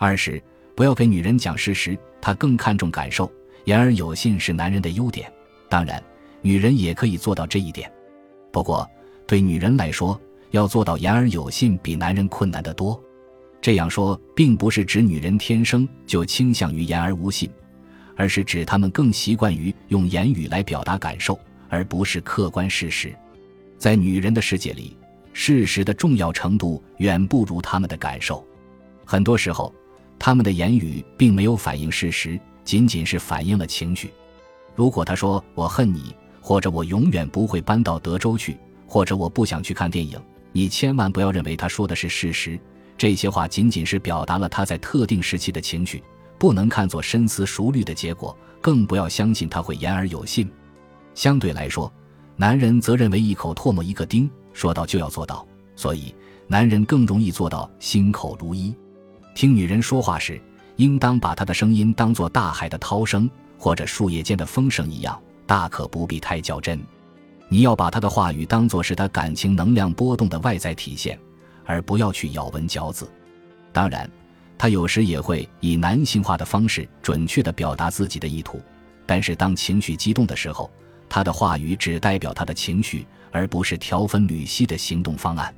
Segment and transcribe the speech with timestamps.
[0.00, 0.42] 二是
[0.74, 3.30] 不要给女人讲事实，她更看重感受，
[3.66, 5.30] 言而有信是男人的优点。
[5.68, 6.02] 当然，
[6.40, 7.92] 女人也可以做到这一点。
[8.50, 8.88] 不过，
[9.26, 10.18] 对女人来说，
[10.52, 12.98] 要做到言而有信比男人困难得多。
[13.60, 17.50] 这样说，并不是指女人天生就倾向于言而无信，
[18.16, 21.38] 而是指她们更习惯于用言语来表达感受，
[21.68, 23.14] 而不是客观事实。
[23.76, 24.96] 在女人的世界里，
[25.34, 28.42] 事实的重要程度远不如她们的感受。
[29.04, 29.74] 很多时候，
[30.20, 34.12] 他们的言语并没有反映事实，仅仅是反映了情绪。
[34.74, 40.20] 如果他说“我恨你”，或者“我永远不会搬到德州去”，或者“我不想去看电影”，
[40.52, 42.60] 你千万不要认为他说的是事实。
[42.98, 46.02] 这些话仅仅是表达了他在特定时期的情绪，
[46.38, 50.50] 不能看作深思熟虑的结果，更不要相信他会言而有信。
[51.14, 51.90] 相对来说，
[52.36, 56.14] 男人则认为一口唾沫一个钉，说到就要做到，所以
[56.46, 58.74] 男人更容易做到心口如一。
[59.40, 60.38] 听女人说话时，
[60.76, 63.26] 应当把她的声音当作大海的涛声
[63.56, 66.78] 或者树叶间的风声一样，大可不必太较真。
[67.48, 71.18] 你要把她的话语当作是她感情能量波动的外在体现。
[71.64, 73.10] 而不要去咬文嚼字。
[73.72, 74.10] 当然，
[74.58, 78.60] 他有时也会以男性化的方式准确地表达自己的意图。
[79.06, 80.70] 但是，当情绪激动的时候，
[81.08, 85.54] 他的话语只代表他的情绪，而不是条分缕析的行动方案。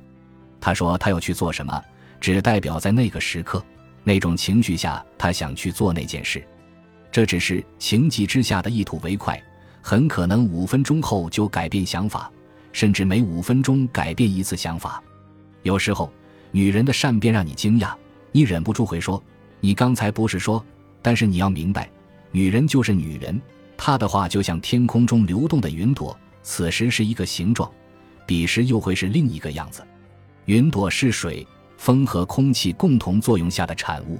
[0.61, 1.83] 他说他要去做什么，
[2.21, 3.61] 只代表在那个时刻、
[4.03, 6.45] 那种情绪下，他想去做那件事。
[7.11, 9.41] 这只是情急之下的意图为快，
[9.81, 12.31] 很可能五分钟后就改变想法，
[12.71, 15.01] 甚至每五分钟改变一次想法。
[15.61, 16.11] 有时候，
[16.51, 17.93] 女人的善变让你惊讶，
[18.31, 19.23] 你忍不住会说
[19.61, 20.63] ：“你刚才不是说？”
[21.01, 21.89] 但是你要明白，
[22.31, 23.39] 女人就是女人，
[23.77, 27.71] 她的话就像天空中流动的云朵，此时是一个形状，
[28.25, 29.85] 彼时又会是另一个样子。
[30.45, 31.45] 云朵是水、
[31.83, 34.17] 风和空气共同作用下的产物，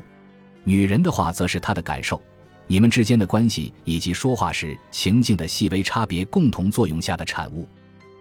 [0.66, 2.22] 女人的话则是她的感受，
[2.68, 7.66] 你们之间的关系以及说话时情境的细微差别共同作用下的产物。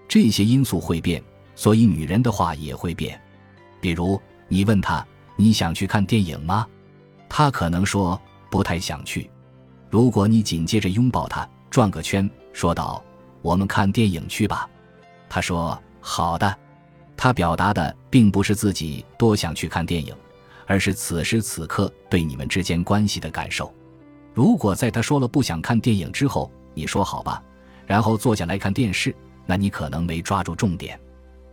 [0.06, 1.20] 这些因素会变。
[1.56, 3.20] 所以，女人的话也会变。
[3.80, 5.04] 比如，你问她
[5.34, 6.64] ：“你想去看电影吗？”
[7.28, 9.28] 她可能说：“不太想去。”
[9.90, 13.04] 如果你紧接着拥抱她，转个圈，说道
[13.42, 14.70] ：“我们看电影去吧。”
[15.28, 16.56] 她说：“好的。”
[17.22, 20.12] 他表达的并不是自己多想去看电影，
[20.66, 23.72] 而是此时此刻对你们之间关系的感受。
[24.34, 27.40] 如果在他说了不想看电影之后，你说“好吧”，
[27.86, 29.14] 然后坐下来看电视，
[29.46, 30.98] 那你可能没抓住重点。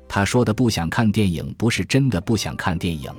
[0.07, 3.13] 他说的不想看电影，不是真的不想看电影。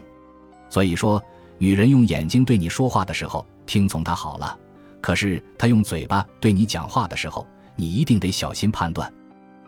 [0.69, 1.23] 所以说，
[1.57, 4.59] 女人用眼睛对你说话的时候，听从她好了；
[5.01, 7.47] 可是她用嘴巴对你讲话的时候，
[7.77, 9.09] 你一定得小心判断。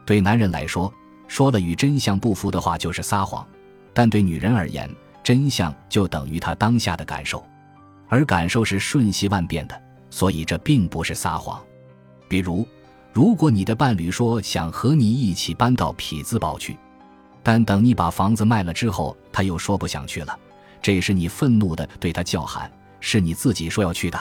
[0.05, 0.93] 对男人来说，
[1.33, 3.43] 说了与真相不符的话就是撒谎；
[3.95, 4.87] 但对女人而言，
[5.23, 7.43] 真相就等于她当下的感受，
[8.07, 11.59] 而感受是瞬息万变的，所以这并不是撒谎。
[12.29, 12.69] 比如，
[13.15, 16.77] 如果你的伴侣说想和你一起搬到匹兹堡去。
[17.43, 20.39] 但等你把房子卖了之后，他又说不想去了。
[20.83, 22.71] 这时你愤怒地对他叫喊
[23.01, 24.21] ：“是你自己说要去的。”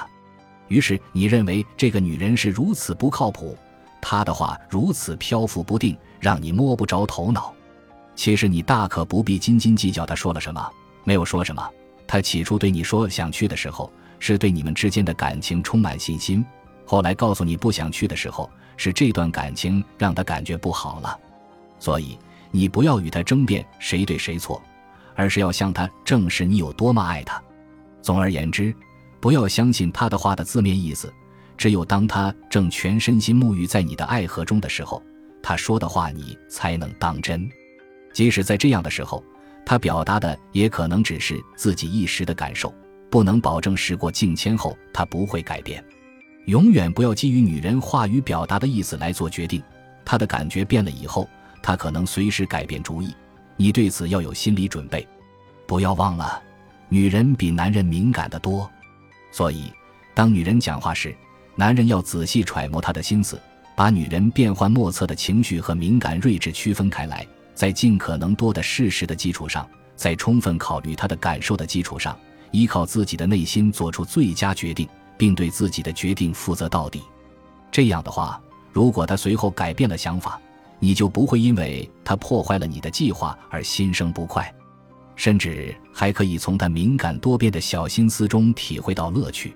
[0.70, 3.58] 于是你认为这个女人是如此不靠谱，
[4.02, 7.54] 她的话如此漂浮不定，让你摸不着头脑。
[8.16, 10.66] 其实你大可不必斤斤计较他说了什么，
[11.04, 11.70] 没有说什么。
[12.08, 16.42] 他起初对你说想去的时候，是对你们之间的感情充满信心；
[16.86, 21.20] 后来告诉你不想去的时候，是这段感情让他感觉不好了。
[21.78, 22.18] 所以。
[22.54, 24.62] 你不要与他争辩谁对谁错，
[25.16, 27.42] 而是要向他证实你有多么爱他。
[28.02, 28.76] 总而言之，
[29.22, 31.10] 不要相信他的话的字面意思。
[31.58, 35.02] 只有当他正全身心沐浴在你的爱河中的时候，
[35.42, 37.50] 他说的话你才能当真。
[38.14, 39.24] 即使在这样的时候，
[39.66, 42.74] 他表达的也可能只是自己一时的感受，
[43.10, 45.84] 不能保证时过境迁后他不会改变。
[46.46, 49.62] 永远不要基于女人话语表达的意思来做决定，
[50.04, 51.30] 她的感觉变了以后。
[51.64, 53.16] 她可能随时改变主意，
[53.56, 55.08] 你对此要有心理准备。
[55.68, 56.42] 不要忘了，
[56.90, 58.68] 女人比男人敏感得多，
[59.32, 59.72] 所以
[60.16, 61.16] 当女人讲话时，
[61.56, 63.40] 男人要仔细揣摩她的心思，
[63.82, 67.26] 把女人变幻莫测的情绪和敏感睿智区分开来，
[67.56, 72.16] 在尽可能多的事实的基础上，在充分考虑她的感受的基础上，
[72.52, 74.88] 依靠自己的内心做出最佳决定，
[75.18, 77.02] 并对自己的决定负责到底。
[77.72, 78.40] 这样的话，
[78.72, 80.40] 如果她随后改变了想法，
[80.78, 84.54] 你就不会因为他破坏了你的计划而心生不快，
[85.16, 89.56] 甚至还可以从他敏感多变的小心思中体会到乐趣。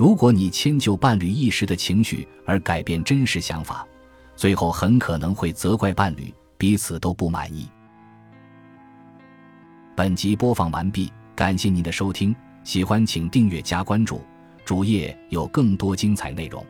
[0.00, 3.86] 如果你迁就伴侣一时的情绪而改变真实想法，
[4.34, 7.68] 最后很可能会责怪伴侣，彼此都不满意。
[9.94, 12.34] 本集播放完毕，感谢您的收听。
[12.64, 14.22] 喜欢请订阅加关注，
[14.64, 16.64] 主页有更多精彩内容。